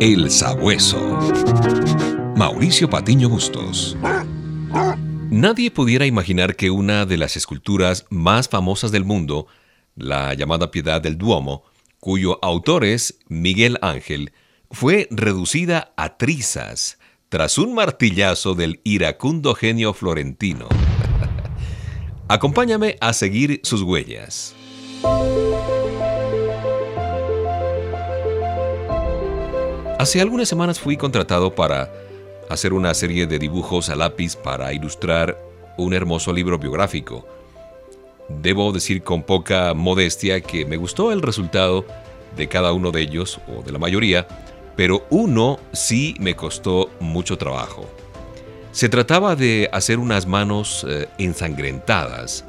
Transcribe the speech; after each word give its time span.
El 0.00 0.30
Sabueso. 0.30 1.18
Mauricio 2.36 2.88
Patiño 2.88 3.28
Bustos. 3.28 3.96
Nadie 5.28 5.72
pudiera 5.72 6.06
imaginar 6.06 6.54
que 6.54 6.70
una 6.70 7.04
de 7.04 7.16
las 7.16 7.36
esculturas 7.36 8.06
más 8.08 8.48
famosas 8.48 8.92
del 8.92 9.04
mundo, 9.04 9.48
la 9.96 10.34
llamada 10.34 10.70
Piedad 10.70 11.00
del 11.00 11.18
Duomo, 11.18 11.64
cuyo 11.98 12.38
autor 12.44 12.84
es 12.84 13.18
Miguel 13.26 13.76
Ángel, 13.82 14.30
fue 14.70 15.08
reducida 15.10 15.92
a 15.96 16.16
trizas 16.16 17.00
tras 17.28 17.58
un 17.58 17.74
martillazo 17.74 18.54
del 18.54 18.80
iracundo 18.84 19.56
genio 19.56 19.94
florentino. 19.94 20.68
Acompáñame 22.28 22.96
a 23.00 23.12
seguir 23.12 23.60
sus 23.64 23.82
huellas. 23.82 24.54
Hace 29.98 30.20
algunas 30.20 30.48
semanas 30.48 30.78
fui 30.78 30.96
contratado 30.96 31.56
para 31.56 31.92
hacer 32.48 32.72
una 32.72 32.94
serie 32.94 33.26
de 33.26 33.40
dibujos 33.40 33.90
a 33.90 33.96
lápiz 33.96 34.36
para 34.36 34.72
ilustrar 34.72 35.36
un 35.76 35.92
hermoso 35.92 36.32
libro 36.32 36.56
biográfico. 36.56 37.26
Debo 38.28 38.70
decir 38.70 39.02
con 39.02 39.24
poca 39.24 39.74
modestia 39.74 40.40
que 40.40 40.64
me 40.64 40.76
gustó 40.76 41.10
el 41.10 41.20
resultado 41.20 41.84
de 42.36 42.46
cada 42.46 42.72
uno 42.72 42.92
de 42.92 43.00
ellos, 43.00 43.40
o 43.48 43.64
de 43.64 43.72
la 43.72 43.80
mayoría, 43.80 44.28
pero 44.76 45.04
uno 45.10 45.58
sí 45.72 46.14
me 46.20 46.36
costó 46.36 46.90
mucho 47.00 47.36
trabajo. 47.36 47.84
Se 48.70 48.88
trataba 48.88 49.34
de 49.34 49.68
hacer 49.72 49.98
unas 49.98 50.28
manos 50.28 50.86
eh, 50.88 51.08
ensangrentadas. 51.18 52.44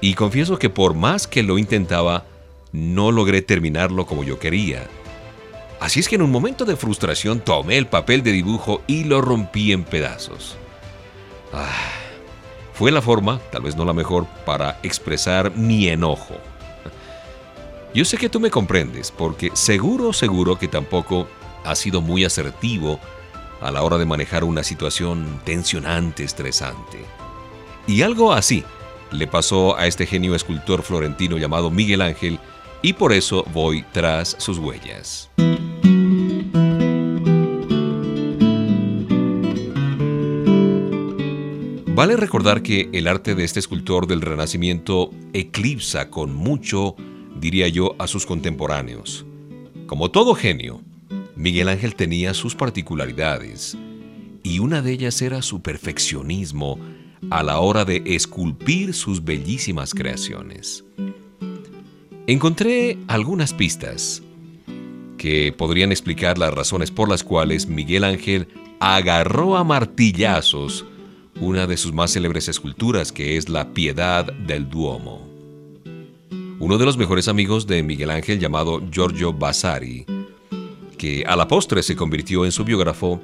Y 0.00 0.14
confieso 0.14 0.60
que 0.60 0.70
por 0.70 0.94
más 0.94 1.26
que 1.26 1.42
lo 1.42 1.58
intentaba, 1.58 2.24
no 2.70 3.10
logré 3.10 3.42
terminarlo 3.42 4.06
como 4.06 4.22
yo 4.22 4.38
quería. 4.38 4.86
Así 5.80 6.00
es 6.00 6.08
que 6.08 6.16
en 6.16 6.22
un 6.22 6.30
momento 6.30 6.66
de 6.66 6.76
frustración 6.76 7.40
tomé 7.40 7.78
el 7.78 7.86
papel 7.86 8.22
de 8.22 8.32
dibujo 8.32 8.82
y 8.86 9.04
lo 9.04 9.22
rompí 9.22 9.72
en 9.72 9.84
pedazos. 9.84 10.56
Ah, 11.54 11.72
fue 12.74 12.92
la 12.92 13.00
forma, 13.00 13.40
tal 13.50 13.62
vez 13.62 13.76
no 13.76 13.86
la 13.86 13.94
mejor, 13.94 14.26
para 14.44 14.78
expresar 14.82 15.56
mi 15.56 15.88
enojo. 15.88 16.34
Yo 17.94 18.04
sé 18.04 18.18
que 18.18 18.28
tú 18.28 18.40
me 18.40 18.50
comprendes, 18.50 19.10
porque 19.10 19.50
seguro, 19.54 20.12
seguro 20.12 20.58
que 20.58 20.68
tampoco 20.68 21.26
has 21.64 21.78
sido 21.78 22.02
muy 22.02 22.24
asertivo 22.24 23.00
a 23.60 23.70
la 23.70 23.82
hora 23.82 23.98
de 23.98 24.06
manejar 24.06 24.44
una 24.44 24.62
situación 24.62 25.40
tensionante, 25.44 26.24
estresante. 26.24 27.04
Y 27.86 28.02
algo 28.02 28.32
así 28.32 28.64
le 29.10 29.26
pasó 29.26 29.76
a 29.76 29.86
este 29.86 30.06
genio 30.06 30.34
escultor 30.34 30.82
florentino 30.82 31.38
llamado 31.38 31.70
Miguel 31.70 32.02
Ángel, 32.02 32.38
y 32.82 32.92
por 32.92 33.12
eso 33.12 33.44
voy 33.52 33.84
tras 33.92 34.36
sus 34.38 34.58
huellas. 34.58 35.30
Vale 42.00 42.16
recordar 42.16 42.62
que 42.62 42.88
el 42.94 43.06
arte 43.06 43.34
de 43.34 43.44
este 43.44 43.60
escultor 43.60 44.06
del 44.06 44.22
Renacimiento 44.22 45.10
eclipsa 45.34 46.08
con 46.08 46.34
mucho, 46.34 46.96
diría 47.38 47.68
yo, 47.68 47.94
a 47.98 48.06
sus 48.06 48.24
contemporáneos. 48.24 49.26
Como 49.86 50.10
todo 50.10 50.34
genio, 50.34 50.80
Miguel 51.36 51.68
Ángel 51.68 51.94
tenía 51.94 52.32
sus 52.32 52.54
particularidades, 52.54 53.76
y 54.42 54.60
una 54.60 54.80
de 54.80 54.92
ellas 54.92 55.20
era 55.20 55.42
su 55.42 55.60
perfeccionismo 55.60 56.78
a 57.28 57.42
la 57.42 57.58
hora 57.60 57.84
de 57.84 58.02
esculpir 58.06 58.94
sus 58.94 59.22
bellísimas 59.22 59.92
creaciones. 59.92 60.82
Encontré 62.26 62.96
algunas 63.08 63.52
pistas 63.52 64.22
que 65.18 65.52
podrían 65.52 65.92
explicar 65.92 66.38
las 66.38 66.54
razones 66.54 66.90
por 66.90 67.10
las 67.10 67.22
cuales 67.22 67.66
Miguel 67.66 68.04
Ángel 68.04 68.48
agarró 68.80 69.58
a 69.58 69.64
martillazos 69.64 70.86
una 71.40 71.66
de 71.66 71.78
sus 71.78 71.92
más 71.94 72.12
célebres 72.12 72.48
esculturas, 72.48 73.12
que 73.12 73.38
es 73.38 73.48
la 73.48 73.72
Piedad 73.72 74.30
del 74.32 74.68
Duomo. 74.68 75.26
Uno 76.58 76.76
de 76.76 76.84
los 76.84 76.98
mejores 76.98 77.28
amigos 77.28 77.66
de 77.66 77.82
Miguel 77.82 78.10
Ángel, 78.10 78.38
llamado 78.38 78.82
Giorgio 78.90 79.32
Vasari, 79.32 80.04
que 80.98 81.24
a 81.26 81.36
la 81.36 81.48
postre 81.48 81.82
se 81.82 81.96
convirtió 81.96 82.44
en 82.44 82.52
su 82.52 82.62
biógrafo, 82.64 83.22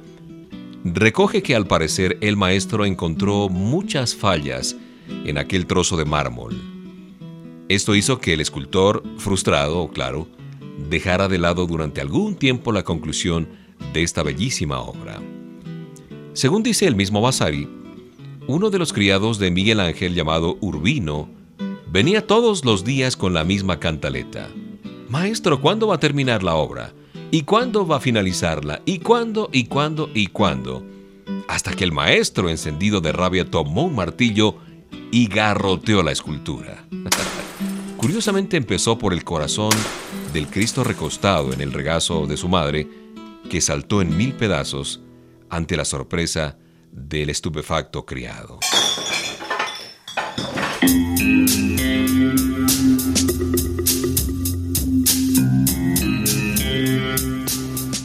recoge 0.83 1.43
que 1.43 1.55
al 1.55 1.67
parecer 1.67 2.17
el 2.21 2.35
maestro 2.35 2.85
encontró 2.85 3.49
muchas 3.49 4.15
fallas 4.15 4.75
en 5.25 5.37
aquel 5.37 5.67
trozo 5.67 5.95
de 5.95 6.05
mármol. 6.05 6.59
Esto 7.69 7.93
hizo 7.93 8.19
que 8.19 8.33
el 8.33 8.41
escultor, 8.41 9.03
frustrado, 9.17 9.89
claro, 9.89 10.27
dejara 10.89 11.27
de 11.27 11.37
lado 11.37 11.67
durante 11.67 12.01
algún 12.01 12.35
tiempo 12.35 12.71
la 12.71 12.83
conclusión 12.83 13.47
de 13.93 14.01
esta 14.01 14.23
bellísima 14.23 14.79
obra. 14.79 15.21
Según 16.33 16.63
dice 16.63 16.87
el 16.87 16.95
mismo 16.95 17.21
Vasari, 17.21 17.67
uno 18.47 18.69
de 18.69 18.79
los 18.79 18.93
criados 18.93 19.39
de 19.39 19.51
Miguel 19.51 19.81
Ángel 19.81 20.15
llamado 20.15 20.57
Urbino 20.61 21.29
venía 21.91 22.25
todos 22.25 22.63
los 22.63 22.85
días 22.85 23.17
con 23.17 23.33
la 23.33 23.43
misma 23.43 23.79
cantaleta. 23.79 24.47
Maestro, 25.09 25.59
¿cuándo 25.59 25.87
va 25.87 25.95
a 25.95 25.99
terminar 25.99 26.43
la 26.43 26.55
obra? 26.55 26.93
¿Y 27.29 27.41
cuándo 27.41 27.85
va 27.85 27.97
a 27.97 28.01
finalizarla? 28.01 28.81
¿Y 28.85 28.99
cuándo? 28.99 29.49
¿Y 29.51 29.65
cuándo? 29.65 30.09
¿Y 30.13 30.27
cuándo? 30.27 30.81
Hasta 31.49 31.73
que 31.73 31.83
el 31.83 31.91
maestro, 31.91 32.49
encendido 32.49 33.01
de 33.01 33.11
rabia, 33.11 33.49
tomó 33.49 33.83
un 33.83 33.95
martillo 33.95 34.55
y 35.11 35.27
garroteó 35.27 36.01
la 36.01 36.13
escultura. 36.13 36.87
Curiosamente 37.97 38.55
empezó 38.55 38.97
por 38.97 39.11
el 39.11 39.25
corazón 39.25 39.71
del 40.31 40.47
Cristo 40.47 40.85
recostado 40.85 41.51
en 41.51 41.59
el 41.59 41.73
regazo 41.73 42.27
de 42.27 42.37
su 42.37 42.47
madre, 42.47 42.87
que 43.49 43.59
saltó 43.59 44.01
en 44.01 44.15
mil 44.15 44.33
pedazos 44.33 45.01
ante 45.49 45.75
la 45.75 45.83
sorpresa 45.83 46.57
del 46.97 47.29
estupefacto 47.29 48.05
criado. 48.05 48.59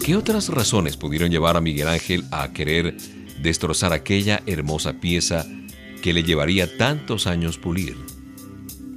¿Qué 0.05 0.17
otras 0.17 0.49
razones 0.51 0.97
pudieron 0.97 1.31
llevar 1.31 1.57
a 1.57 1.61
Miguel 1.61 1.89
Ángel 1.89 2.25
a 2.31 2.53
querer 2.53 2.97
destrozar 3.41 3.93
aquella 3.93 4.43
hermosa 4.47 5.01
pieza 5.01 5.47
que 6.03 6.13
le 6.13 6.23
llevaría 6.23 6.77
tantos 6.77 7.27
años 7.27 7.57
pulir? 7.57 7.97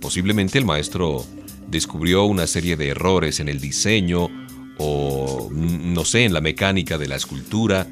Posiblemente 0.02 0.58
el 0.58 0.66
maestro 0.66 1.26
descubrió 1.68 2.26
una 2.26 2.48
serie 2.48 2.76
de 2.76 2.90
errores 2.90 3.40
en 3.40 3.48
el 3.48 3.62
diseño 3.62 4.30
o, 4.78 5.50
no 5.52 6.04
sé, 6.04 6.26
en 6.26 6.34
la 6.34 6.42
mecánica 6.42 6.98
de 6.98 7.08
la 7.08 7.16
escultura 7.16 7.88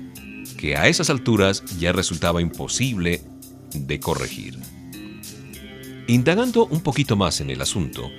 que 0.64 0.78
a 0.78 0.88
esas 0.88 1.10
alturas 1.10 1.62
ya 1.78 1.92
resultaba 1.92 2.42
imposible 2.42 3.22
de 3.74 4.00
corregir. 4.00 4.58
Indagando 6.08 6.68
un 6.68 6.80
poquito 6.80 7.18
más 7.18 7.42
en 7.42 7.50
el 7.50 7.62
asunto, 7.62 8.10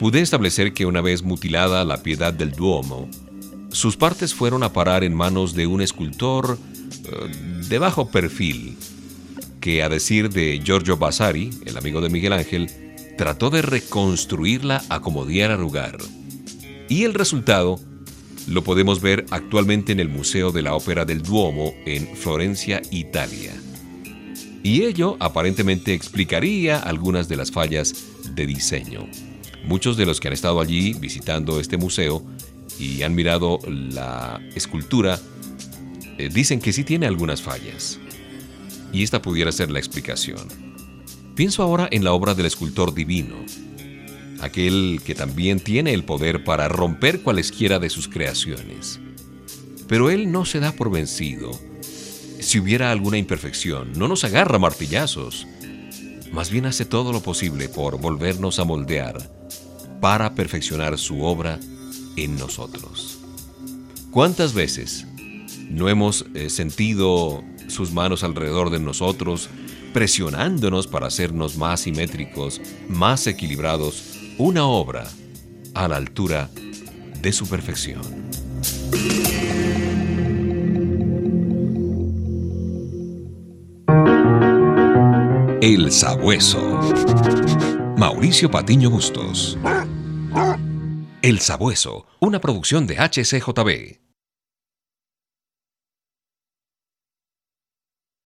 pude 0.00 0.20
establecer 0.20 0.72
que 0.72 0.84
una 0.84 1.00
vez 1.00 1.22
mutilada 1.22 1.84
la 1.84 2.02
piedad 2.02 2.34
del 2.34 2.50
Duomo, 2.50 3.08
sus 3.70 3.96
partes 3.96 4.34
fueron 4.34 4.64
a 4.64 4.72
parar 4.72 5.04
en 5.04 5.14
manos 5.14 5.54
de 5.54 5.68
un 5.68 5.80
escultor 5.80 6.58
eh, 7.04 7.66
de 7.68 7.78
bajo 7.78 8.10
perfil, 8.10 8.76
que 9.60 9.84
a 9.84 9.88
decir 9.88 10.30
de 10.30 10.60
Giorgio 10.64 10.96
Vasari, 10.96 11.50
el 11.66 11.76
amigo 11.76 12.00
de 12.00 12.08
Miguel 12.08 12.32
Ángel, 12.32 12.68
trató 13.16 13.50
de 13.50 13.62
reconstruirla 13.62 14.82
a 14.88 14.98
como 15.02 15.24
diera 15.24 15.56
lugar. 15.56 15.98
Y 16.88 17.04
el 17.04 17.14
resultado 17.14 17.78
lo 18.46 18.62
podemos 18.62 19.00
ver 19.00 19.26
actualmente 19.30 19.92
en 19.92 20.00
el 20.00 20.08
Museo 20.08 20.52
de 20.52 20.62
la 20.62 20.74
Ópera 20.74 21.04
del 21.04 21.22
Duomo 21.22 21.74
en 21.84 22.16
Florencia, 22.16 22.80
Italia. 22.90 23.52
Y 24.62 24.82
ello 24.82 25.16
aparentemente 25.20 25.94
explicaría 25.94 26.78
algunas 26.78 27.28
de 27.28 27.36
las 27.36 27.50
fallas 27.50 27.94
de 28.34 28.46
diseño. 28.46 29.06
Muchos 29.64 29.96
de 29.96 30.06
los 30.06 30.20
que 30.20 30.28
han 30.28 30.34
estado 30.34 30.60
allí 30.60 30.94
visitando 30.94 31.60
este 31.60 31.76
museo 31.76 32.24
y 32.78 33.02
han 33.02 33.14
mirado 33.14 33.58
la 33.66 34.40
escultura 34.54 35.20
eh, 36.18 36.28
dicen 36.32 36.60
que 36.60 36.72
sí 36.72 36.84
tiene 36.84 37.06
algunas 37.06 37.42
fallas. 37.42 37.98
Y 38.92 39.02
esta 39.02 39.22
pudiera 39.22 39.52
ser 39.52 39.70
la 39.70 39.78
explicación. 39.78 40.48
Pienso 41.34 41.62
ahora 41.62 41.88
en 41.90 42.04
la 42.04 42.12
obra 42.12 42.34
del 42.34 42.46
escultor 42.46 42.94
divino, 42.94 43.36
aquel 44.40 45.00
que 45.04 45.14
también 45.14 45.60
tiene 45.60 45.92
el 45.92 46.04
poder 46.04 46.44
para 46.44 46.68
romper 46.68 47.22
cualesquiera 47.22 47.78
de 47.78 47.90
sus 47.90 48.08
creaciones. 48.08 49.00
Pero 49.88 50.10
Él 50.10 50.32
no 50.32 50.44
se 50.44 50.60
da 50.60 50.72
por 50.72 50.90
vencido. 50.90 51.50
Si 52.40 52.58
hubiera 52.58 52.90
alguna 52.90 53.18
imperfección, 53.18 53.92
no 53.92 54.08
nos 54.08 54.24
agarra 54.24 54.58
martillazos. 54.58 55.46
Más 56.32 56.50
bien 56.50 56.66
hace 56.66 56.84
todo 56.84 57.12
lo 57.12 57.22
posible 57.22 57.68
por 57.68 58.00
volvernos 58.00 58.58
a 58.58 58.64
moldear 58.64 59.16
para 60.00 60.34
perfeccionar 60.34 60.98
su 60.98 61.22
obra 61.22 61.58
en 62.16 62.36
nosotros. 62.36 63.18
¿Cuántas 64.10 64.54
veces 64.54 65.06
no 65.70 65.88
hemos 65.88 66.26
eh, 66.34 66.50
sentido 66.50 67.42
sus 67.68 67.92
manos 67.92 68.22
alrededor 68.22 68.70
de 68.70 68.78
nosotros, 68.78 69.48
presionándonos 69.92 70.86
para 70.86 71.06
hacernos 71.06 71.56
más 71.56 71.80
simétricos, 71.80 72.60
más 72.88 73.26
equilibrados 73.26 74.16
una 74.38 74.66
obra 74.66 75.04
a 75.74 75.88
la 75.88 75.96
altura 75.96 76.50
de 77.22 77.32
su 77.32 77.48
perfección. 77.48 78.02
El 85.62 85.90
Sabueso. 85.90 86.60
Mauricio 87.96 88.50
Patiño 88.50 88.90
Bustos. 88.90 89.58
El 91.22 91.40
Sabueso, 91.40 92.06
una 92.20 92.38
producción 92.40 92.86
de 92.86 92.96
HCJB. 92.96 94.05